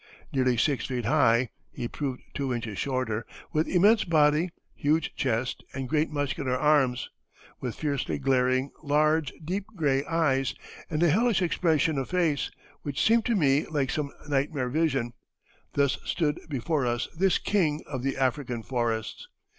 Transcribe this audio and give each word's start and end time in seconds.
Nearly 0.33 0.57
six 0.57 0.87
feet 0.87 1.05
high 1.05 1.49
(he 1.71 1.87
proved 1.87 2.23
two 2.33 2.51
inches 2.51 2.79
shorter), 2.79 3.23
with 3.53 3.67
immense 3.67 4.03
body, 4.03 4.49
huge 4.73 5.13
chest, 5.15 5.63
and 5.75 5.87
great 5.87 6.09
muscular 6.09 6.57
arms; 6.57 7.11
with 7.59 7.75
fiercely 7.75 8.17
glaring, 8.17 8.71
large, 8.81 9.31
deep 9.45 9.67
gray 9.75 10.03
eyes, 10.05 10.55
and 10.89 11.03
a 11.03 11.11
hellish 11.11 11.43
expression 11.43 11.99
of 11.99 12.09
face, 12.09 12.49
which 12.81 12.99
seemed 12.99 13.25
to 13.25 13.35
me 13.35 13.67
like 13.67 13.91
some 13.91 14.11
nightmare 14.27 14.69
vision, 14.69 15.13
thus 15.73 15.99
stood 16.03 16.39
before 16.49 16.87
us 16.87 17.07
this 17.15 17.37
king 17.37 17.83
of 17.85 18.01
the 18.01 18.17
African 18.17 18.63
forests. 18.63 19.27